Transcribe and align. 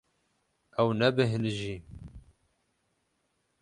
Ew 0.81 0.89
nebêhnijî. 0.99 1.75